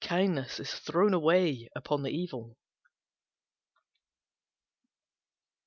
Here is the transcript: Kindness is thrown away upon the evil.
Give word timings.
Kindness 0.03 0.59
is 0.59 0.73
thrown 0.73 1.13
away 1.13 1.69
upon 1.75 2.01
the 2.01 2.09
evil. 2.09 2.57